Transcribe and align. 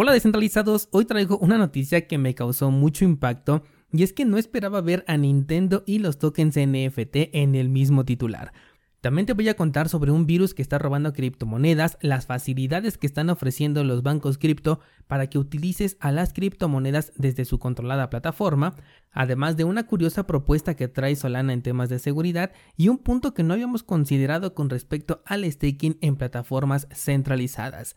Hola 0.00 0.12
descentralizados, 0.12 0.88
hoy 0.92 1.06
traigo 1.06 1.38
una 1.38 1.58
noticia 1.58 2.06
que 2.06 2.18
me 2.18 2.36
causó 2.36 2.70
mucho 2.70 3.04
impacto 3.04 3.64
y 3.90 4.04
es 4.04 4.12
que 4.12 4.24
no 4.24 4.38
esperaba 4.38 4.80
ver 4.80 5.02
a 5.08 5.16
Nintendo 5.16 5.82
y 5.86 5.98
los 5.98 6.20
tokens 6.20 6.56
NFT 6.56 7.34
en 7.34 7.56
el 7.56 7.68
mismo 7.68 8.04
titular. 8.04 8.52
También 9.00 9.26
te 9.26 9.32
voy 9.32 9.48
a 9.48 9.56
contar 9.56 9.88
sobre 9.88 10.12
un 10.12 10.24
virus 10.24 10.54
que 10.54 10.62
está 10.62 10.78
robando 10.78 11.12
criptomonedas, 11.12 11.98
las 12.00 12.26
facilidades 12.26 12.96
que 12.96 13.08
están 13.08 13.28
ofreciendo 13.28 13.82
los 13.82 14.04
bancos 14.04 14.38
cripto 14.38 14.78
para 15.08 15.28
que 15.28 15.38
utilices 15.38 15.96
a 15.98 16.12
las 16.12 16.32
criptomonedas 16.32 17.12
desde 17.16 17.44
su 17.44 17.58
controlada 17.58 18.08
plataforma, 18.08 18.76
además 19.10 19.56
de 19.56 19.64
una 19.64 19.88
curiosa 19.88 20.28
propuesta 20.28 20.76
que 20.76 20.86
trae 20.86 21.16
Solana 21.16 21.52
en 21.52 21.62
temas 21.62 21.88
de 21.88 21.98
seguridad 21.98 22.52
y 22.76 22.86
un 22.88 22.98
punto 22.98 23.34
que 23.34 23.42
no 23.42 23.52
habíamos 23.52 23.82
considerado 23.82 24.54
con 24.54 24.70
respecto 24.70 25.24
al 25.26 25.44
staking 25.50 25.98
en 26.02 26.14
plataformas 26.14 26.86
centralizadas. 26.92 27.96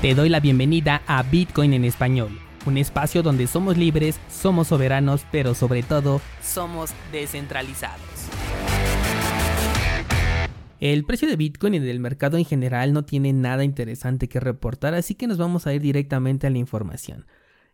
Te 0.00 0.14
doy 0.14 0.28
la 0.28 0.38
bienvenida 0.38 1.02
a 1.08 1.24
Bitcoin 1.24 1.72
en 1.72 1.84
español, 1.84 2.38
un 2.66 2.78
espacio 2.78 3.24
donde 3.24 3.48
somos 3.48 3.76
libres, 3.76 4.20
somos 4.30 4.68
soberanos, 4.68 5.26
pero 5.32 5.54
sobre 5.54 5.82
todo 5.82 6.20
somos 6.40 6.92
descentralizados. 7.10 7.98
El 10.78 11.04
precio 11.04 11.26
de 11.26 11.34
Bitcoin 11.34 11.74
y 11.74 11.78
del 11.80 11.98
mercado 11.98 12.36
en 12.36 12.44
general 12.44 12.92
no 12.92 13.04
tiene 13.04 13.32
nada 13.32 13.64
interesante 13.64 14.28
que 14.28 14.38
reportar, 14.38 14.94
así 14.94 15.16
que 15.16 15.26
nos 15.26 15.36
vamos 15.36 15.66
a 15.66 15.74
ir 15.74 15.82
directamente 15.82 16.46
a 16.46 16.50
la 16.50 16.58
información. 16.58 17.26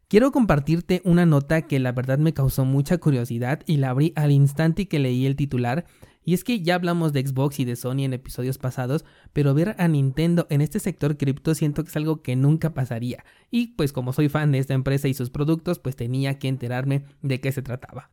Quiero 0.08 0.32
compartirte 0.32 1.02
una 1.04 1.26
nota 1.26 1.60
que 1.62 1.78
la 1.78 1.92
verdad 1.92 2.16
me 2.16 2.32
causó 2.32 2.64
mucha 2.64 2.96
curiosidad 2.96 3.60
y 3.66 3.76
la 3.76 3.90
abrí 3.90 4.14
al 4.16 4.30
instante 4.30 4.88
que 4.88 4.98
leí 4.98 5.26
el 5.26 5.36
titular 5.36 5.84
y 6.24 6.34
es 6.34 6.44
que 6.44 6.60
ya 6.62 6.74
hablamos 6.74 7.12
de 7.12 7.26
Xbox 7.26 7.60
y 7.60 7.64
de 7.64 7.76
Sony 7.76 8.00
en 8.00 8.12
episodios 8.14 8.58
pasados, 8.58 9.04
pero 9.32 9.54
ver 9.54 9.76
a 9.78 9.88
Nintendo 9.88 10.46
en 10.50 10.60
este 10.60 10.80
sector 10.80 11.16
cripto 11.16 11.54
siento 11.54 11.84
que 11.84 11.90
es 11.90 11.96
algo 11.96 12.22
que 12.22 12.36
nunca 12.36 12.74
pasaría. 12.74 13.24
Y 13.50 13.68
pues 13.68 13.92
como 13.92 14.12
soy 14.12 14.28
fan 14.28 14.52
de 14.52 14.58
esta 14.58 14.74
empresa 14.74 15.08
y 15.08 15.14
sus 15.14 15.30
productos, 15.30 15.78
pues 15.78 15.96
tenía 15.96 16.38
que 16.38 16.48
enterarme 16.48 17.04
de 17.22 17.40
qué 17.40 17.52
se 17.52 17.62
trataba. 17.62 18.10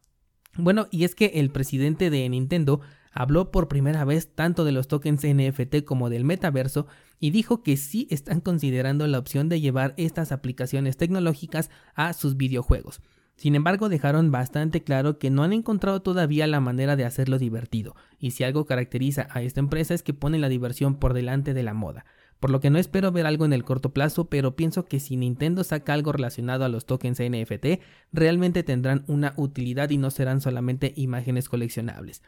Bueno, 0.57 0.87
y 0.91 1.05
es 1.05 1.15
que 1.15 1.27
el 1.35 1.49
presidente 1.49 2.09
de 2.09 2.27
Nintendo 2.27 2.81
habló 3.13 3.51
por 3.51 3.67
primera 3.67 4.03
vez 4.03 4.33
tanto 4.35 4.65
de 4.65 4.73
los 4.73 4.87
tokens 4.87 5.23
NFT 5.25 5.83
como 5.85 6.09
del 6.09 6.25
metaverso 6.25 6.87
y 7.19 7.31
dijo 7.31 7.63
que 7.63 7.77
sí 7.77 8.07
están 8.09 8.41
considerando 8.41 9.07
la 9.07 9.19
opción 9.19 9.47
de 9.47 9.61
llevar 9.61 9.93
estas 9.97 10.31
aplicaciones 10.31 10.97
tecnológicas 10.97 11.69
a 11.95 12.13
sus 12.13 12.35
videojuegos. 12.35 13.01
Sin 13.41 13.55
embargo, 13.55 13.89
dejaron 13.89 14.29
bastante 14.29 14.83
claro 14.83 15.17
que 15.17 15.31
no 15.31 15.41
han 15.41 15.51
encontrado 15.51 16.03
todavía 16.03 16.45
la 16.45 16.59
manera 16.59 16.95
de 16.95 17.05
hacerlo 17.05 17.39
divertido, 17.39 17.95
y 18.19 18.31
si 18.31 18.43
algo 18.43 18.67
caracteriza 18.67 19.29
a 19.31 19.41
esta 19.41 19.59
empresa 19.59 19.95
es 19.95 20.03
que 20.03 20.13
pone 20.13 20.37
la 20.37 20.47
diversión 20.47 20.93
por 20.97 21.15
delante 21.15 21.55
de 21.55 21.63
la 21.63 21.73
moda. 21.73 22.05
Por 22.39 22.51
lo 22.51 22.59
que 22.59 22.69
no 22.69 22.77
espero 22.77 23.11
ver 23.11 23.25
algo 23.25 23.45
en 23.45 23.53
el 23.53 23.63
corto 23.63 23.93
plazo, 23.93 24.25
pero 24.25 24.55
pienso 24.55 24.85
que 24.85 24.99
si 24.99 25.17
Nintendo 25.17 25.63
saca 25.63 25.93
algo 25.93 26.11
relacionado 26.11 26.65
a 26.65 26.69
los 26.69 26.85
tokens 26.85 27.19
NFT, 27.19 27.81
realmente 28.13 28.61
tendrán 28.61 29.05
una 29.07 29.33
utilidad 29.37 29.89
y 29.89 29.97
no 29.97 30.11
serán 30.11 30.39
solamente 30.39 30.93
imágenes 30.95 31.49
coleccionables. 31.49 32.21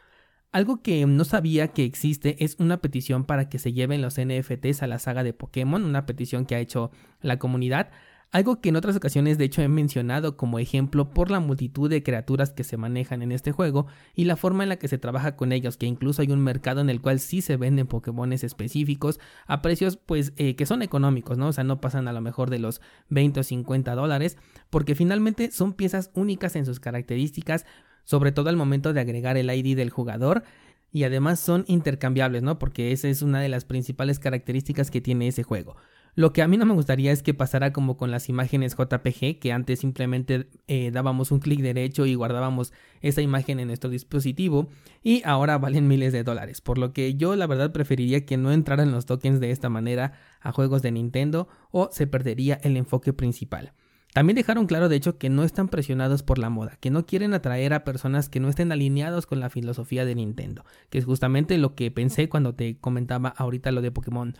Algo 0.50 0.82
que 0.82 1.06
no 1.06 1.24
sabía 1.24 1.68
que 1.68 1.84
existe 1.84 2.44
es 2.44 2.56
una 2.58 2.78
petición 2.78 3.24
para 3.24 3.48
que 3.48 3.60
se 3.60 3.72
lleven 3.72 4.02
los 4.02 4.20
NFTs 4.20 4.82
a 4.82 4.88
la 4.88 4.98
saga 4.98 5.22
de 5.22 5.32
Pokémon, 5.32 5.84
una 5.84 6.06
petición 6.06 6.44
que 6.44 6.56
ha 6.56 6.60
hecho 6.60 6.90
la 7.20 7.38
comunidad. 7.38 7.90
Algo 8.34 8.60
que 8.60 8.70
en 8.70 8.74
otras 8.74 8.96
ocasiones 8.96 9.38
de 9.38 9.44
hecho 9.44 9.62
he 9.62 9.68
mencionado 9.68 10.36
como 10.36 10.58
ejemplo 10.58 11.08
por 11.08 11.30
la 11.30 11.38
multitud 11.38 11.88
de 11.88 12.02
criaturas 12.02 12.50
que 12.50 12.64
se 12.64 12.76
manejan 12.76 13.22
en 13.22 13.30
este 13.30 13.52
juego 13.52 13.86
y 14.12 14.24
la 14.24 14.34
forma 14.34 14.64
en 14.64 14.70
la 14.70 14.76
que 14.76 14.88
se 14.88 14.98
trabaja 14.98 15.36
con 15.36 15.52
ellos, 15.52 15.76
que 15.76 15.86
incluso 15.86 16.20
hay 16.20 16.32
un 16.32 16.40
mercado 16.40 16.80
en 16.80 16.90
el 16.90 17.00
cual 17.00 17.20
sí 17.20 17.42
se 17.42 17.56
venden 17.56 17.86
Pokémones 17.86 18.42
específicos 18.42 19.20
a 19.46 19.62
precios 19.62 19.98
pues 19.98 20.32
eh, 20.36 20.56
que 20.56 20.66
son 20.66 20.82
económicos, 20.82 21.38
¿no? 21.38 21.46
O 21.46 21.52
sea, 21.52 21.62
no 21.62 21.80
pasan 21.80 22.08
a 22.08 22.12
lo 22.12 22.20
mejor 22.20 22.50
de 22.50 22.58
los 22.58 22.80
20 23.08 23.38
o 23.38 23.42
50 23.44 23.94
dólares, 23.94 24.36
porque 24.68 24.96
finalmente 24.96 25.52
son 25.52 25.72
piezas 25.72 26.10
únicas 26.14 26.56
en 26.56 26.66
sus 26.66 26.80
características, 26.80 27.66
sobre 28.02 28.32
todo 28.32 28.48
al 28.48 28.56
momento 28.56 28.92
de 28.92 29.00
agregar 29.00 29.36
el 29.36 29.48
ID 29.48 29.76
del 29.76 29.90
jugador 29.90 30.42
y 30.90 31.04
además 31.04 31.38
son 31.38 31.64
intercambiables, 31.68 32.42
¿no? 32.42 32.58
Porque 32.58 32.90
esa 32.90 33.06
es 33.06 33.22
una 33.22 33.40
de 33.40 33.48
las 33.48 33.64
principales 33.64 34.18
características 34.18 34.90
que 34.90 35.00
tiene 35.00 35.28
ese 35.28 35.44
juego. 35.44 35.76
Lo 36.16 36.32
que 36.32 36.42
a 36.42 36.48
mí 36.48 36.56
no 36.56 36.64
me 36.64 36.74
gustaría 36.74 37.10
es 37.10 37.22
que 37.22 37.34
pasara 37.34 37.72
como 37.72 37.96
con 37.96 38.12
las 38.12 38.28
imágenes 38.28 38.76
JPG, 38.76 39.40
que 39.40 39.52
antes 39.52 39.80
simplemente 39.80 40.48
eh, 40.68 40.90
dábamos 40.92 41.32
un 41.32 41.40
clic 41.40 41.60
derecho 41.60 42.06
y 42.06 42.14
guardábamos 42.14 42.72
esa 43.00 43.20
imagen 43.20 43.58
en 43.58 43.66
nuestro 43.66 43.90
dispositivo 43.90 44.68
y 45.02 45.22
ahora 45.24 45.58
valen 45.58 45.88
miles 45.88 46.12
de 46.12 46.22
dólares. 46.22 46.60
Por 46.60 46.78
lo 46.78 46.92
que 46.92 47.14
yo 47.16 47.34
la 47.34 47.48
verdad 47.48 47.72
preferiría 47.72 48.24
que 48.24 48.36
no 48.36 48.52
entraran 48.52 48.92
los 48.92 49.06
tokens 49.06 49.40
de 49.40 49.50
esta 49.50 49.68
manera 49.68 50.12
a 50.40 50.52
juegos 50.52 50.82
de 50.82 50.92
Nintendo 50.92 51.48
o 51.72 51.88
se 51.90 52.06
perdería 52.06 52.60
el 52.62 52.76
enfoque 52.76 53.12
principal. 53.12 53.72
También 54.14 54.36
dejaron 54.36 54.66
claro, 54.66 54.88
de 54.88 54.94
hecho, 54.94 55.18
que 55.18 55.28
no 55.28 55.42
están 55.42 55.66
presionados 55.66 56.22
por 56.22 56.38
la 56.38 56.48
moda, 56.48 56.76
que 56.78 56.92
no 56.92 57.04
quieren 57.04 57.34
atraer 57.34 57.74
a 57.74 57.82
personas 57.82 58.28
que 58.28 58.38
no 58.38 58.48
estén 58.48 58.70
alineados 58.70 59.26
con 59.26 59.40
la 59.40 59.50
filosofía 59.50 60.04
de 60.04 60.14
Nintendo, 60.14 60.64
que 60.88 60.98
es 60.98 61.04
justamente 61.04 61.58
lo 61.58 61.74
que 61.74 61.90
pensé 61.90 62.28
cuando 62.28 62.54
te 62.54 62.78
comentaba 62.78 63.30
ahorita 63.30 63.72
lo 63.72 63.82
de 63.82 63.90
Pokémon. 63.90 64.36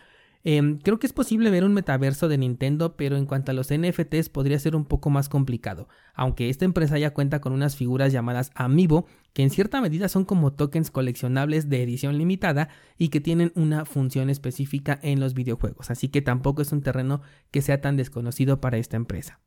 Em, 0.47 0.77
creo 0.77 0.99
que 0.99 1.07
es 1.07 1.15
posible 1.15 1.51
ver 1.51 1.65
un 1.65 1.73
metaverso 1.73 2.29
de 2.29 2.37
Nintendo, 2.37 2.97
pero 2.97 3.17
en 3.17 3.25
cuanto 3.25 3.51
a 3.51 3.55
los 3.55 3.71
NFTs 3.71 4.29
podría 4.29 4.59
ser 4.59 4.77
un 4.77 4.85
poco 4.85 5.09
más 5.09 5.31
complicado, 5.31 5.89
aunque 6.13 6.51
esta 6.51 6.67
empresa 6.67 6.99
ya 6.99 7.15
cuenta 7.15 7.41
con 7.41 7.55
unas 7.55 7.77
figuras 7.77 8.13
llamadas 8.13 8.51
Amiibo, 8.55 9.07
que 9.33 9.43
en 9.43 9.49
cierta 9.49 9.81
medida 9.81 10.07
son 10.11 10.27
como 10.27 10.53
tokens 10.53 10.91
coleccionables 10.91 11.71
de 11.71 11.83
edición 11.83 12.19
limitada 12.19 12.69
y 12.99 13.09
que 13.09 13.23
tienen 13.23 13.53
una 13.55 13.87
función 13.87 14.29
específica 14.29 15.01
en 15.03 15.19
los 15.19 15.33
videojuegos, 15.33 15.91
así 15.91 16.09
que 16.09 16.21
tampoco 16.21 16.61
es 16.61 16.73
un 16.73 16.83
terreno 16.83 17.23
que 17.51 17.63
sea 17.63 17.81
tan 17.81 17.97
desconocido 17.97 18.61
para 18.61 18.77
esta 18.77 18.99
empresa. 18.99 19.41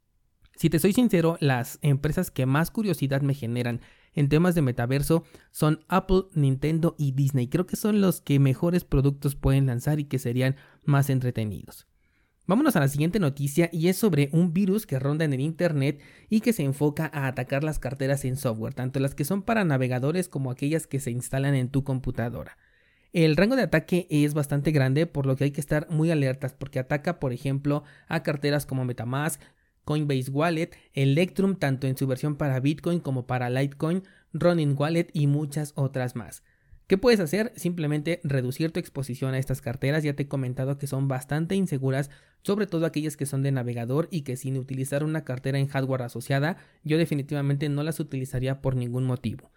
Si 0.57 0.71
te 0.71 0.79
soy 0.79 0.91
sincero, 0.91 1.37
las 1.39 1.77
empresas 1.83 2.31
que 2.31 2.47
más 2.47 2.71
curiosidad 2.71 3.21
me 3.21 3.35
generan 3.35 3.79
en 4.15 4.27
temas 4.27 4.55
de 4.55 4.63
metaverso 4.63 5.23
son 5.51 5.85
Apple, 5.87 6.23
Nintendo 6.33 6.95
y 6.97 7.11
Disney. 7.11 7.47
Creo 7.47 7.67
que 7.67 7.75
son 7.75 8.01
los 8.01 8.21
que 8.21 8.39
mejores 8.39 8.83
productos 8.83 9.35
pueden 9.35 9.67
lanzar 9.67 9.99
y 9.99 10.05
que 10.05 10.17
serían 10.17 10.55
más 10.83 11.11
entretenidos. 11.11 11.85
Vámonos 12.47 12.75
a 12.75 12.79
la 12.79 12.87
siguiente 12.87 13.19
noticia 13.19 13.69
y 13.71 13.89
es 13.89 13.97
sobre 13.97 14.29
un 14.33 14.51
virus 14.51 14.87
que 14.87 14.97
ronda 14.97 15.25
en 15.25 15.33
el 15.33 15.41
Internet 15.41 16.01
y 16.27 16.41
que 16.41 16.53
se 16.53 16.63
enfoca 16.63 17.11
a 17.13 17.27
atacar 17.27 17.63
las 17.63 17.77
carteras 17.77 18.25
en 18.25 18.35
software, 18.35 18.73
tanto 18.73 18.99
las 18.99 19.13
que 19.13 19.25
son 19.25 19.43
para 19.43 19.63
navegadores 19.63 20.27
como 20.27 20.49
aquellas 20.49 20.87
que 20.87 20.99
se 20.99 21.11
instalan 21.11 21.53
en 21.53 21.69
tu 21.69 21.83
computadora. 21.83 22.57
El 23.13 23.35
rango 23.35 23.55
de 23.55 23.63
ataque 23.63 24.07
es 24.09 24.33
bastante 24.33 24.71
grande, 24.71 25.05
por 25.05 25.27
lo 25.27 25.35
que 25.35 25.43
hay 25.43 25.51
que 25.51 25.61
estar 25.61 25.87
muy 25.91 26.09
alertas 26.09 26.53
porque 26.53 26.79
ataca, 26.79 27.19
por 27.19 27.31
ejemplo, 27.31 27.83
a 28.07 28.23
carteras 28.23 28.65
como 28.65 28.85
Metamask, 28.85 29.41
Coinbase 29.87 30.29
Wallet, 30.29 30.71
Electrum 30.93 31.55
tanto 31.55 31.87
en 31.87 31.95
su 31.95 32.05
versión 32.07 32.35
para 32.35 32.59
Bitcoin 32.59 32.99
como 32.99 33.25
para 33.25 33.49
Litecoin, 33.49 34.03
Ronin 34.33 34.75
Wallet 34.77 35.07
y 35.13 35.27
muchas 35.27 35.71
otras 35.75 36.17
más. 36.17 36.43
¿Qué 36.87 36.97
puedes 36.97 37.21
hacer? 37.21 37.53
Simplemente 37.55 38.19
reducir 38.25 38.71
tu 38.71 38.81
exposición 38.81 39.33
a 39.33 39.39
estas 39.39 39.61
carteras. 39.61 40.03
Ya 40.03 40.13
te 40.13 40.23
he 40.23 40.27
comentado 40.27 40.77
que 40.77 40.87
son 40.87 41.07
bastante 41.07 41.55
inseguras, 41.55 42.09
sobre 42.43 42.67
todo 42.67 42.85
aquellas 42.85 43.15
que 43.15 43.25
son 43.25 43.43
de 43.43 43.51
navegador 43.53 44.09
y 44.11 44.21
que 44.21 44.35
sin 44.35 44.57
utilizar 44.57 45.05
una 45.05 45.23
cartera 45.23 45.57
en 45.57 45.67
hardware 45.67 46.01
asociada, 46.01 46.57
yo 46.83 46.97
definitivamente 46.97 47.69
no 47.69 47.83
las 47.83 48.01
utilizaría 48.01 48.61
por 48.61 48.75
ningún 48.75 49.05
motivo. 49.05 49.51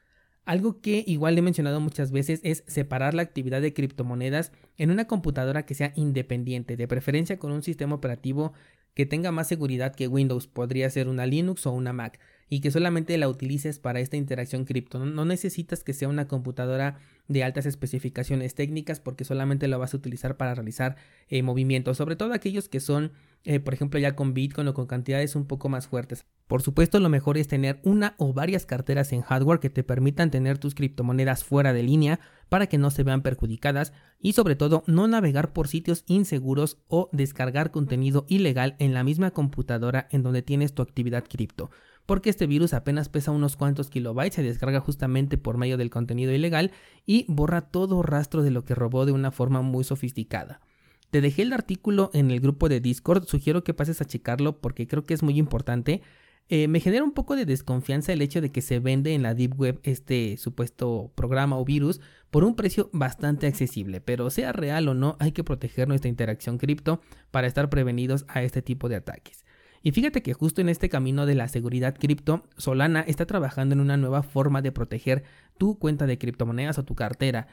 Algo 0.45 0.81
que 0.81 1.05
igual 1.07 1.37
he 1.39 1.43
mencionado 1.43 1.81
muchas 1.81 2.11
veces 2.11 2.41
es 2.43 2.65
separar 2.67 3.15
la 3.15 3.23
actividad 3.23 3.61
de 3.61 3.75
criptomonedas 3.75 4.53
en 4.79 4.91
una 4.91 5.07
computadora 5.07 5.67
que 5.67 5.75
sea 5.75 5.93
independiente, 5.97 6.77
de 6.77 6.89
preferencia 6.89 7.39
con 7.39 7.53
un 7.53 7.63
sistema 7.63 7.95
operativo 7.95 8.53
que 8.95 9.07
tenga 9.07 9.31
más 9.31 9.49
seguridad 9.49 9.95
que 9.95 10.09
Windows, 10.09 10.47
podría 10.47 10.91
ser 10.91 11.09
una 11.09 11.27
Linux 11.27 11.67
o 11.67 11.73
una 11.73 11.93
Mac. 11.93 12.19
Y 12.53 12.61
que 12.61 12.73
solamente 12.73 13.17
la 13.17 13.29
utilices 13.29 13.79
para 13.79 14.01
esta 14.01 14.17
interacción 14.17 14.65
cripto. 14.65 14.99
No, 14.99 15.25
necesitas 15.25 15.85
que 15.85 15.95
sea 15.95 16.09
una 16.09 16.27
computadora 16.27 16.99
de 17.29 17.45
altas 17.45 17.65
especificaciones 17.65 18.57
técnicas 18.57 18.99
porque 18.99 19.25
solamente 19.25 19.69
lo 19.69 19.79
vas 19.79 19.95
a 19.95 19.97
utilizar 19.97 20.37
para 20.37 20.57
realizar 20.57 20.97
eh, 21.29 21.45
movimientos, 21.45 21.97
sobre 21.97 22.17
todo 22.17 22.35
aquellos 22.35 22.69
que 22.69 22.81
son, 22.81 23.13
eh, 23.45 23.61
por 23.61 23.73
ejemplo, 23.73 24.01
ya 24.01 24.17
con 24.17 24.35
Bitcoin 24.35 24.67
o 24.67 24.75
con 24.75 24.89
cantidades 24.89 25.37
un 25.37 25.47
poco 25.47 25.69
más 25.69 25.87
fuertes. 25.87 26.27
Por 26.49 26.61
supuesto, 26.61 26.99
lo 26.99 27.09
mejor 27.09 27.39
es 27.39 27.47
tener 27.47 27.79
una 27.85 28.17
o 28.19 28.33
varias 28.33 28.67
carteras 28.67 29.13
en 29.13 29.23
hardware 29.23 29.61
que 29.61 29.71
te 29.71 29.85
permitan 29.85 30.33
tener 30.33 30.59
tus 30.59 30.75
criptomonedas 30.75 31.45
fuera 31.45 31.73
de 31.73 31.85
línea 31.85 32.19
para 32.49 32.67
que 32.67 32.79
no 32.79 32.91
se 32.91 33.05
vean 33.05 33.23
perjudicadas 33.23 33.93
y 34.19 34.33
sobre 34.33 34.57
todo 34.57 34.83
no 34.89 35.07
navegar 35.07 35.53
por 35.53 35.69
sitios 35.69 36.03
inseguros 36.09 36.79
o 36.89 37.09
descargar 37.13 37.71
contenido 37.71 38.27
ilegal 38.29 38.75
en 38.81 38.93
la 38.93 39.05
misma 39.05 39.31
computadora 39.31 40.09
en 40.11 40.25
donde 40.25 40.43
tienes 40.43 40.75
tu 40.75 40.83
actividad 40.83 41.25
cripto 41.29 41.71
porque 42.11 42.29
este 42.29 42.49
virus 42.49 42.75
apenas 42.75 43.09
pesa 43.09 43.31
unos 43.31 43.55
cuantos 43.55 43.89
kilobytes, 43.89 44.35
se 44.35 44.43
descarga 44.43 44.81
justamente 44.81 45.39
por 45.39 45.59
medio 45.59 45.77
del 45.77 45.91
contenido 45.91 46.33
ilegal 46.33 46.73
y 47.07 47.25
borra 47.29 47.61
todo 47.61 48.03
rastro 48.03 48.43
de 48.43 48.51
lo 48.51 48.65
que 48.65 48.75
robó 48.75 49.07
de 49.07 49.13
una 49.13 49.31
forma 49.31 49.63
muy 49.63 49.85
sofisticada. 49.85 50.61
Te 51.11 51.21
dejé 51.21 51.43
el 51.43 51.53
artículo 51.53 52.11
en 52.13 52.33
el 52.33 52.41
grupo 52.41 52.69
de 52.69 52.81
Discord, 52.81 53.29
sugiero 53.29 53.63
que 53.63 53.75
pases 53.75 54.01
a 54.01 54.07
checarlo 54.07 54.61
porque 54.61 54.89
creo 54.89 55.05
que 55.05 55.15
es 55.15 55.23
muy 55.23 55.39
importante. 55.39 56.03
Eh, 56.49 56.67
me 56.67 56.81
genera 56.81 57.05
un 57.05 57.13
poco 57.13 57.37
de 57.37 57.47
desconfianza 57.47 58.13
el 58.13 58.23
hecho 58.23 58.41
de 58.41 58.51
que 58.51 58.61
se 58.61 58.81
vende 58.81 59.15
en 59.15 59.23
la 59.23 59.35
Deep 59.35 59.57
Web 59.57 59.79
este 59.85 60.37
supuesto 60.37 61.13
programa 61.15 61.59
o 61.61 61.65
virus 61.65 62.01
por 62.33 62.43
un 62.43 62.57
precio 62.57 62.91
bastante 62.93 63.47
accesible, 63.47 64.01
pero 64.01 64.31
sea 64.31 64.51
real 64.51 64.89
o 64.89 64.95
no, 64.95 65.17
hay 65.21 65.31
que 65.31 65.45
proteger 65.45 65.87
nuestra 65.87 66.09
interacción 66.09 66.59
cripto 66.59 67.01
para 67.31 67.47
estar 67.47 67.71
prevenidos 67.71 68.25
a 68.27 68.43
este 68.43 68.63
tipo 68.63 68.89
de 68.89 68.97
ataques. 68.97 69.45
Y 69.83 69.93
fíjate 69.93 70.23
que 70.23 70.35
justo 70.35 70.61
en 70.61 70.69
este 70.69 70.89
camino 70.89 71.25
de 71.25 71.35
la 71.35 71.49
seguridad 71.49 71.97
cripto, 71.97 72.45
Solana 72.57 73.01
está 73.01 73.27
trabajando 73.27 73.75
en 73.75 73.81
una 73.81 73.97
nueva 73.97 74.23
forma 74.23 74.61
de 74.61 74.73
proteger 74.73 75.25
tu 75.57 75.79
cuenta 75.79 76.07
de 76.07 76.19
criptomonedas 76.19 76.79
o 76.79 76.85
tu 76.85 76.95
cartera 76.95 77.49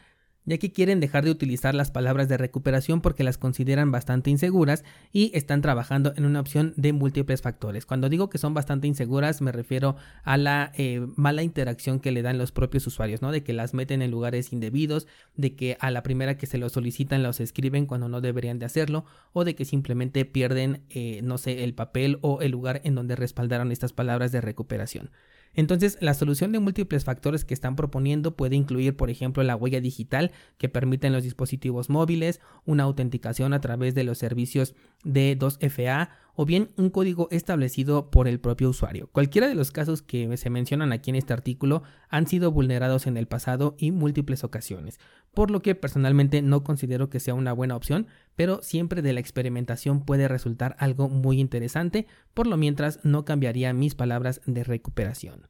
ya 0.48 0.58
que 0.58 0.72
quieren 0.72 1.00
dejar 1.02 1.26
de 1.26 1.32
utilizar 1.32 1.76
las 1.76 1.92
palabras 1.92 2.30
de 2.30 2.38
recuperación 2.38 3.02
porque 3.02 3.24
las 3.24 3.38
consideran 3.38 3.92
bastante 3.92 4.30
inseguras 4.30 4.86
y 5.12 5.30
están 5.36 5.62
trabajando 5.62 6.14
en 6.16 6.26
una 6.26 6.40
opción 6.40 6.74
de 6.78 6.94
múltiples 6.94 7.42
factores. 7.42 7.86
Cuando 7.86 8.08
digo 8.08 8.30
que 8.30 8.38
son 8.38 8.54
bastante 8.54 8.88
inseguras 8.88 9.42
me 9.42 9.52
refiero 9.52 9.98
a 10.24 10.38
la 10.38 10.72
eh, 10.76 11.06
mala 11.18 11.44
interacción 11.44 12.00
que 12.00 12.12
le 12.12 12.22
dan 12.22 12.38
los 12.38 12.54
propios 12.54 12.88
usuarios, 12.88 13.22
¿no? 13.22 13.32
De 13.32 13.44
que 13.44 13.52
las 13.52 13.74
meten 13.74 14.02
en 14.02 14.10
lugares 14.10 14.54
indebidos, 14.54 15.06
de 15.36 15.54
que 15.56 15.78
a 15.82 15.92
la 15.92 16.02
primera 16.02 16.38
que 16.38 16.46
se 16.46 16.58
los 16.58 16.72
solicitan 16.72 17.24
los 17.24 17.42
escriben 17.42 17.86
cuando 17.86 18.08
no 18.08 18.22
deberían 18.22 18.58
de 18.58 18.66
hacerlo 18.66 19.04
o 19.34 19.44
de 19.44 19.54
que 19.54 19.66
simplemente 19.66 20.24
pierden, 20.24 20.84
eh, 20.90 21.20
no 21.24 21.38
sé, 21.38 21.66
el 21.66 21.74
papel 21.74 22.20
o 22.22 22.42
el 22.42 22.52
lugar 22.52 22.80
en 22.86 22.96
donde 22.96 23.18
respaldaron 23.18 23.74
estas 23.74 23.92
palabras 23.92 24.32
de 24.32 24.40
recuperación. 24.40 25.12
Entonces, 25.58 25.98
la 26.02 26.14
solución 26.14 26.52
de 26.52 26.60
múltiples 26.60 27.04
factores 27.04 27.44
que 27.44 27.56
están 27.56 27.76
proponiendo 27.76 28.36
puede 28.36 28.56
incluir, 28.56 28.96
por 28.96 29.10
ejemplo, 29.10 29.42
la 29.42 29.56
huella 29.56 29.82
digital 29.82 30.32
que 30.58 30.70
permite 30.70 31.08
en 31.08 31.14
los 31.14 31.24
dispositivos 31.24 31.90
móviles, 31.90 32.42
una 32.66 32.84
autenticación 32.84 33.54
a 33.54 33.62
través 33.62 33.96
de 33.96 34.04
los 34.04 34.18
servicios 34.18 34.76
de 35.04 35.38
2FA 35.38 36.10
o 36.36 36.46
bien 36.46 36.70
un 36.78 36.92
código 36.92 37.28
establecido 37.32 38.12
por 38.12 38.28
el 38.28 38.40
propio 38.40 38.70
usuario. 38.70 39.10
Cualquiera 39.12 39.48
de 39.48 39.56
los 39.56 39.72
casos 39.72 40.04
que 40.04 40.38
se 40.38 40.50
mencionan 40.52 40.92
aquí 40.92 41.10
en 41.10 41.16
este 41.16 41.34
artículo 41.34 41.82
han 42.10 42.28
sido 42.28 42.52
vulnerados 42.52 43.08
en 43.08 43.18
el 43.18 43.28
pasado 43.28 43.76
y 43.80 43.92
múltiples 43.92 44.44
ocasiones, 44.44 45.00
por 45.34 45.50
lo 45.50 45.62
que 45.62 45.74
personalmente 45.74 46.44
no 46.44 46.64
considero 46.64 47.10
que 47.10 47.20
sea 47.20 47.34
una 47.34 47.54
buena 47.54 47.76
opción, 47.76 48.08
pero 48.36 48.62
siempre 48.62 49.02
de 49.02 49.14
la 49.14 49.20
experimentación 49.20 50.06
puede 50.06 50.28
resultar 50.28 50.76
algo 50.80 51.10
muy 51.10 51.40
interesante, 51.40 52.06
por 52.36 52.46
lo 52.46 52.56
mientras 52.56 53.00
no 53.04 53.26
cambiaría 53.26 53.74
mis 53.74 53.96
palabras 53.96 54.42
de 54.46 54.64
recuperación. 54.64 55.48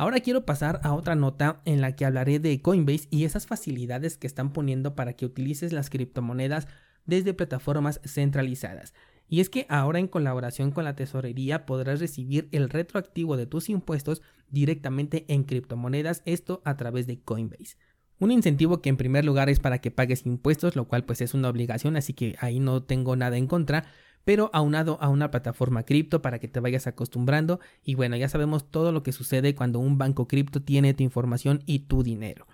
Ahora 0.00 0.20
quiero 0.20 0.46
pasar 0.46 0.80
a 0.82 0.94
otra 0.94 1.14
nota 1.14 1.60
en 1.66 1.82
la 1.82 1.94
que 1.94 2.06
hablaré 2.06 2.38
de 2.38 2.62
Coinbase 2.62 3.06
y 3.10 3.26
esas 3.26 3.46
facilidades 3.46 4.16
que 4.16 4.26
están 4.26 4.50
poniendo 4.50 4.94
para 4.94 5.12
que 5.12 5.26
utilices 5.26 5.74
las 5.74 5.90
criptomonedas 5.90 6.68
desde 7.04 7.34
plataformas 7.34 8.00
centralizadas. 8.06 8.94
Y 9.28 9.40
es 9.40 9.50
que 9.50 9.66
ahora 9.68 9.98
en 9.98 10.08
colaboración 10.08 10.70
con 10.70 10.84
la 10.84 10.96
tesorería 10.96 11.66
podrás 11.66 12.00
recibir 12.00 12.48
el 12.50 12.70
retroactivo 12.70 13.36
de 13.36 13.44
tus 13.44 13.68
impuestos 13.68 14.22
directamente 14.48 15.26
en 15.28 15.44
criptomonedas, 15.44 16.22
esto 16.24 16.62
a 16.64 16.78
través 16.78 17.06
de 17.06 17.20
Coinbase. 17.20 17.76
Un 18.20 18.30
incentivo 18.30 18.80
que 18.80 18.88
en 18.88 18.96
primer 18.96 19.26
lugar 19.26 19.50
es 19.50 19.60
para 19.60 19.82
que 19.82 19.90
pagues 19.90 20.24
impuestos, 20.24 20.76
lo 20.76 20.88
cual 20.88 21.04
pues 21.04 21.20
es 21.20 21.34
una 21.34 21.50
obligación, 21.50 21.98
así 21.98 22.14
que 22.14 22.36
ahí 22.40 22.58
no 22.58 22.84
tengo 22.84 23.16
nada 23.16 23.36
en 23.36 23.46
contra, 23.46 23.84
pero 24.24 24.50
aunado 24.52 24.98
a 25.00 25.08
una 25.08 25.30
plataforma 25.30 25.84
cripto 25.84 26.22
para 26.22 26.38
que 26.38 26.48
te 26.48 26.60
vayas 26.60 26.86
acostumbrando 26.86 27.60
y 27.84 27.94
bueno, 27.94 28.16
ya 28.16 28.28
sabemos 28.28 28.70
todo 28.70 28.92
lo 28.92 29.02
que 29.02 29.12
sucede 29.12 29.54
cuando 29.54 29.78
un 29.78 29.98
banco 29.98 30.26
cripto 30.28 30.62
tiene 30.62 30.94
tu 30.94 31.02
información 31.02 31.62
y 31.66 31.80
tu 31.80 32.02
dinero. 32.02 32.46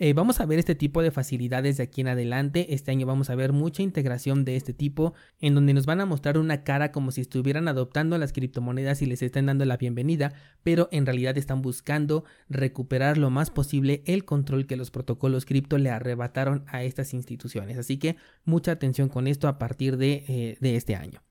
Eh, 0.00 0.12
vamos 0.12 0.38
a 0.38 0.46
ver 0.46 0.60
este 0.60 0.76
tipo 0.76 1.02
de 1.02 1.10
facilidades 1.10 1.76
de 1.76 1.82
aquí 1.82 2.02
en 2.02 2.08
adelante. 2.08 2.72
Este 2.72 2.92
año 2.92 3.04
vamos 3.04 3.30
a 3.30 3.34
ver 3.34 3.52
mucha 3.52 3.82
integración 3.82 4.44
de 4.44 4.54
este 4.54 4.72
tipo, 4.72 5.12
en 5.40 5.56
donde 5.56 5.74
nos 5.74 5.86
van 5.86 6.00
a 6.00 6.06
mostrar 6.06 6.38
una 6.38 6.62
cara 6.62 6.92
como 6.92 7.10
si 7.10 7.22
estuvieran 7.22 7.66
adoptando 7.66 8.16
las 8.16 8.32
criptomonedas 8.32 9.02
y 9.02 9.06
les 9.06 9.22
estén 9.22 9.46
dando 9.46 9.64
la 9.64 9.76
bienvenida, 9.76 10.34
pero 10.62 10.88
en 10.92 11.04
realidad 11.04 11.36
están 11.36 11.62
buscando 11.62 12.24
recuperar 12.48 13.18
lo 13.18 13.30
más 13.30 13.50
posible 13.50 14.04
el 14.06 14.24
control 14.24 14.66
que 14.66 14.76
los 14.76 14.92
protocolos 14.92 15.44
cripto 15.44 15.78
le 15.78 15.90
arrebataron 15.90 16.64
a 16.68 16.84
estas 16.84 17.12
instituciones. 17.12 17.76
Así 17.76 17.98
que 17.98 18.14
mucha 18.44 18.70
atención 18.70 19.08
con 19.08 19.26
esto 19.26 19.48
a 19.48 19.58
partir 19.58 19.96
de, 19.96 20.24
eh, 20.28 20.58
de 20.60 20.76
este 20.76 20.94
año. 20.94 21.24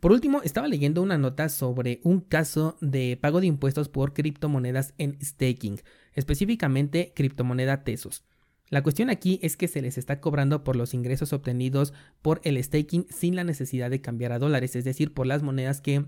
Por 0.00 0.12
último, 0.12 0.42
estaba 0.42 0.68
leyendo 0.68 1.00
una 1.00 1.16
nota 1.16 1.48
sobre 1.48 2.00
un 2.02 2.20
caso 2.20 2.76
de 2.80 3.16
pago 3.18 3.40
de 3.40 3.46
impuestos 3.46 3.88
por 3.88 4.12
criptomonedas 4.12 4.92
en 4.98 5.16
staking, 5.24 5.78
específicamente 6.14 7.12
criptomoneda 7.14 7.84
Tesos. 7.84 8.24
La 8.70 8.82
cuestión 8.82 9.10
aquí 9.10 9.38
es 9.42 9.56
que 9.56 9.68
se 9.68 9.82
les 9.82 9.98
está 9.98 10.20
cobrando 10.20 10.64
por 10.64 10.74
los 10.74 10.94
ingresos 10.94 11.32
obtenidos 11.32 11.92
por 12.22 12.40
el 12.44 12.62
staking 12.62 13.06
sin 13.10 13.36
la 13.36 13.44
necesidad 13.44 13.90
de 13.90 14.00
cambiar 14.00 14.32
a 14.32 14.38
dólares, 14.38 14.74
es 14.74 14.84
decir, 14.84 15.12
por 15.12 15.26
las 15.26 15.42
monedas 15.42 15.80
que 15.80 16.06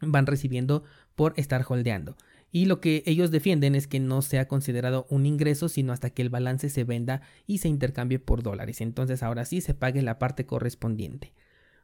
van 0.00 0.26
recibiendo 0.26 0.84
por 1.14 1.34
estar 1.36 1.64
holdeando. 1.68 2.16
Y 2.50 2.64
lo 2.64 2.80
que 2.80 3.02
ellos 3.04 3.30
defienden 3.30 3.74
es 3.74 3.86
que 3.86 4.00
no 4.00 4.22
sea 4.22 4.48
considerado 4.48 5.06
un 5.10 5.26
ingreso, 5.26 5.68
sino 5.68 5.92
hasta 5.92 6.10
que 6.10 6.22
el 6.22 6.30
balance 6.30 6.70
se 6.70 6.84
venda 6.84 7.20
y 7.46 7.58
se 7.58 7.68
intercambie 7.68 8.18
por 8.18 8.42
dólares. 8.42 8.80
Entonces 8.80 9.22
ahora 9.22 9.44
sí 9.44 9.60
se 9.60 9.74
pague 9.74 10.00
la 10.00 10.18
parte 10.18 10.46
correspondiente. 10.46 11.34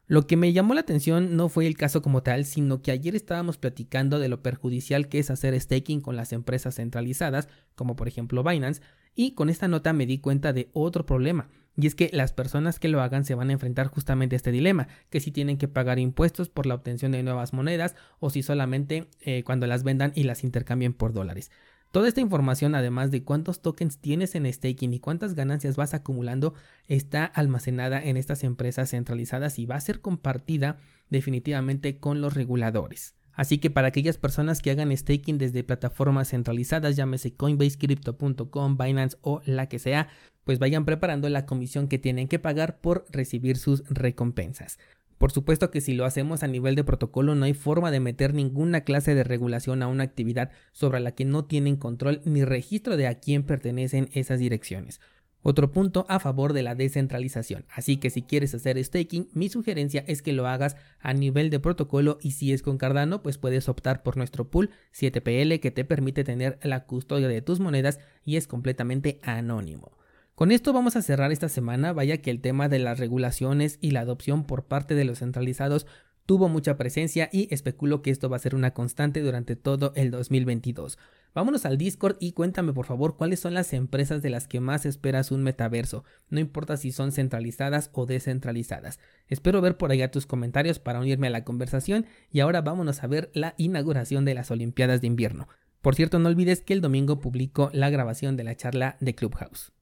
Lo 0.07 0.27
que 0.27 0.37
me 0.37 0.53
llamó 0.53 0.75
la 0.75 0.81
atención 0.81 1.35
no 1.35 1.49
fue 1.49 1.65
el 1.65 1.77
caso 1.77 2.03
como 2.03 2.21
tal, 2.21 2.45
sino 2.45 2.83
que 2.83 2.91
ayer 2.91 3.15
estábamos 3.15 3.57
platicando 3.57 4.19
de 4.19 4.29
lo 4.29 4.43
perjudicial 4.43 5.07
que 5.07 5.17
es 5.17 5.31
hacer 5.31 5.59
staking 5.59 6.01
con 6.01 6.15
las 6.15 6.31
empresas 6.31 6.75
centralizadas, 6.75 7.49
como 7.73 7.95
por 7.95 8.07
ejemplo 8.07 8.43
Binance, 8.43 8.81
y 9.15 9.31
con 9.31 9.49
esta 9.49 9.67
nota 9.67 9.93
me 9.93 10.05
di 10.05 10.19
cuenta 10.19 10.53
de 10.53 10.69
otro 10.73 11.07
problema, 11.07 11.49
y 11.77 11.87
es 11.87 11.95
que 11.95 12.09
las 12.13 12.33
personas 12.33 12.79
que 12.79 12.87
lo 12.87 13.01
hagan 13.01 13.25
se 13.25 13.35
van 13.35 13.49
a 13.49 13.53
enfrentar 13.53 13.87
justamente 13.87 14.35
a 14.35 14.37
este 14.37 14.51
dilema, 14.51 14.87
que 15.09 15.19
si 15.19 15.31
tienen 15.31 15.57
que 15.57 15.67
pagar 15.67 15.97
impuestos 15.99 16.49
por 16.49 16.65
la 16.67 16.75
obtención 16.75 17.11
de 17.11 17.23
nuevas 17.23 17.53
monedas 17.53 17.95
o 18.19 18.29
si 18.29 18.43
solamente 18.43 19.09
eh, 19.21 19.43
cuando 19.43 19.65
las 19.65 19.83
vendan 19.83 20.11
y 20.15 20.23
las 20.23 20.43
intercambien 20.43 20.93
por 20.93 21.13
dólares. 21.13 21.51
Toda 21.95 22.09
esta 22.09 22.19
información, 22.19 22.75
además 22.75 23.09
de 23.09 23.23
cuántos 23.23 23.61
tokens 23.61 23.99
tienes 23.99 24.35
en 24.35 24.51
staking 24.51 24.93
y 24.93 24.99
cuántas 24.99 25.33
ganancias 25.33 25.77
vas 25.77 25.93
acumulando, 25.93 26.53
está 26.89 27.23
almacenada 27.23 28.03
en 28.03 28.17
estas 28.17 28.43
empresas 28.43 28.89
centralizadas 28.89 29.59
y 29.59 29.65
va 29.65 29.75
a 29.75 29.79
ser 29.79 30.01
compartida 30.01 30.75
definitivamente 31.09 31.97
con 31.97 32.19
los 32.19 32.33
reguladores. 32.33 33.15
Así 33.31 33.59
que 33.59 33.69
para 33.69 33.87
aquellas 33.87 34.17
personas 34.17 34.61
que 34.61 34.71
hagan 34.71 34.91
staking 34.91 35.37
desde 35.37 35.63
plataformas 35.63 36.31
centralizadas, 36.31 36.97
llámese 36.97 37.33
Coinbase, 37.33 37.77
Crypto.com, 37.77 38.77
Binance 38.77 39.15
o 39.21 39.41
la 39.45 39.69
que 39.69 39.79
sea, 39.79 40.09
pues 40.43 40.59
vayan 40.59 40.83
preparando 40.83 41.29
la 41.29 41.45
comisión 41.45 41.87
que 41.87 41.97
tienen 41.97 42.27
que 42.27 42.39
pagar 42.39 42.81
por 42.81 43.05
recibir 43.09 43.55
sus 43.55 43.85
recompensas. 43.87 44.79
Por 45.17 45.31
supuesto 45.31 45.71
que 45.71 45.81
si 45.81 45.93
lo 45.93 46.05
hacemos 46.05 46.43
a 46.43 46.47
nivel 46.47 46.75
de 46.75 46.83
protocolo 46.83 47.35
no 47.35 47.45
hay 47.45 47.53
forma 47.53 47.91
de 47.91 47.99
meter 47.99 48.33
ninguna 48.33 48.81
clase 48.81 49.15
de 49.15 49.23
regulación 49.23 49.81
a 49.81 49.87
una 49.87 50.03
actividad 50.03 50.51
sobre 50.71 50.99
la 50.99 51.11
que 51.11 51.25
no 51.25 51.45
tienen 51.45 51.77
control 51.77 52.21
ni 52.25 52.43
registro 52.43 52.97
de 52.97 53.07
a 53.07 53.15
quién 53.15 53.43
pertenecen 53.43 54.09
esas 54.13 54.39
direcciones. 54.39 54.99
Otro 55.47 55.71
punto 55.71 56.07
a 56.09 56.19
favor 56.19 56.53
de 56.53 56.63
la 56.63 56.73
descentralización. 56.73 57.65
Así 57.69 57.97
que 57.97 58.09
si 58.09 58.23
quieres 58.23 58.55
hacer 58.55 58.83
staking, 58.83 59.29
mi 59.33 59.47
sugerencia 59.47 60.03
es 60.07 60.23
que 60.23 60.33
lo 60.33 60.47
hagas 60.47 60.75
a 60.99 61.13
nivel 61.13 61.51
de 61.51 61.59
protocolo 61.59 62.17
y 62.19 62.31
si 62.31 62.51
es 62.51 62.63
con 62.63 62.79
Cardano, 62.79 63.21
pues 63.21 63.37
puedes 63.37 63.69
optar 63.69 64.01
por 64.01 64.17
nuestro 64.17 64.49
pool 64.49 64.71
7PL 64.91 65.59
que 65.59 65.69
te 65.69 65.85
permite 65.85 66.23
tener 66.23 66.57
la 66.63 66.85
custodia 66.85 67.27
de 67.27 67.43
tus 67.43 67.59
monedas 67.59 67.99
y 68.25 68.37
es 68.37 68.47
completamente 68.47 69.19
anónimo. 69.21 69.95
Con 70.35 70.51
esto 70.51 70.73
vamos 70.73 70.97
a 70.97 71.01
cerrar 71.01 71.31
esta 71.31 71.47
semana, 71.47 71.93
vaya 71.93 72.21
que 72.21 72.29
el 72.29 72.41
tema 72.41 72.67
de 72.67 72.77
las 72.77 72.99
regulaciones 72.99 73.77
y 73.79 73.91
la 73.91 74.01
adopción 74.01 74.43
por 74.43 74.65
parte 74.65 74.93
de 74.93 75.05
los 75.05 75.19
centralizados 75.19 75.87
tuvo 76.25 76.49
mucha 76.49 76.75
presencia 76.75 77.29
y 77.31 77.47
especulo 77.53 78.01
que 78.01 78.11
esto 78.11 78.27
va 78.29 78.35
a 78.35 78.39
ser 78.39 78.53
una 78.53 78.73
constante 78.73 79.21
durante 79.21 79.55
todo 79.55 79.93
el 79.95 80.11
2022. 80.11 80.97
Vámonos 81.33 81.65
al 81.65 81.77
Discord 81.77 82.17
y 82.19 82.33
cuéntame 82.33 82.73
por 82.73 82.85
favor 82.85 83.15
cuáles 83.15 83.39
son 83.39 83.53
las 83.53 83.71
empresas 83.71 84.21
de 84.21 84.29
las 84.29 84.45
que 84.49 84.59
más 84.59 84.85
esperas 84.85 85.31
un 85.31 85.41
metaverso, 85.41 86.03
no 86.29 86.41
importa 86.41 86.75
si 86.75 86.91
son 86.91 87.13
centralizadas 87.13 87.89
o 87.93 88.05
descentralizadas. 88.05 88.99
Espero 89.29 89.61
ver 89.61 89.77
por 89.77 89.91
allá 89.91 90.11
tus 90.11 90.25
comentarios 90.25 90.79
para 90.79 90.99
unirme 90.99 91.27
a 91.27 91.29
la 91.29 91.45
conversación 91.45 92.07
y 92.29 92.41
ahora 92.41 92.59
vámonos 92.59 93.01
a 93.05 93.07
ver 93.07 93.31
la 93.33 93.53
inauguración 93.57 94.25
de 94.25 94.33
las 94.33 94.51
Olimpiadas 94.51 94.99
de 94.99 95.07
invierno. 95.07 95.47
Por 95.81 95.95
cierto, 95.95 96.19
no 96.19 96.27
olvides 96.27 96.59
que 96.59 96.73
el 96.73 96.81
domingo 96.81 97.21
publico 97.21 97.69
la 97.71 97.89
grabación 97.89 98.35
de 98.35 98.43
la 98.43 98.57
charla 98.57 98.97
de 98.99 99.15
Clubhouse. 99.15 99.71